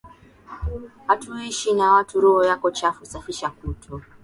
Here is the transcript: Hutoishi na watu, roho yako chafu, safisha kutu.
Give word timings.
Hutoishi 1.07 1.73
na 1.73 1.91
watu, 1.93 2.21
roho 2.21 2.43
yako 2.45 2.71
chafu, 2.71 3.05
safisha 3.05 3.49
kutu. 3.49 4.01